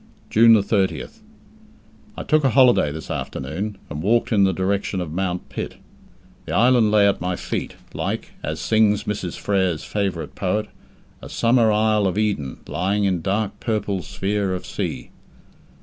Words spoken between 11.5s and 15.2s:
isle of Eden lying in dark purple sphere of sea".